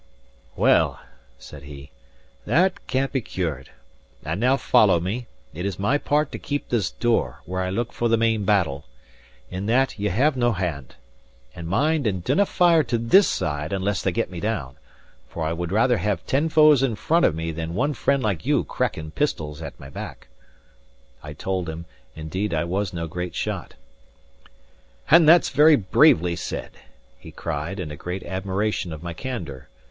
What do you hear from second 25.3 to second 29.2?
very bravely said," he cried, in a great admiration of my